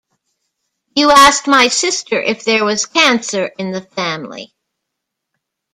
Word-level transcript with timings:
You 0.95 1.11
asked 1.11 1.45
my 1.47 1.67
sister 1.67 2.19
if 2.19 2.43
there 2.43 2.65
was 2.65 2.87
cancer 2.87 3.45
in 3.59 3.69
the 3.71 3.81
family. 3.81 4.55